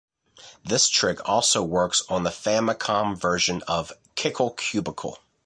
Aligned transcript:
This 0.65 0.89
trick 0.89 1.19
also 1.29 1.61
works 1.61 2.01
on 2.09 2.23
the 2.23 2.31
Famicom 2.31 3.15
version 3.19 3.61
of 3.67 3.93
"Kickle 4.15 4.49
Cubicle". 4.57 5.19